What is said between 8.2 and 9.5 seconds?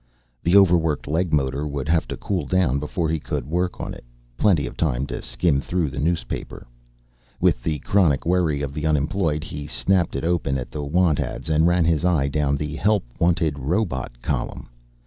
worry of the unemployed,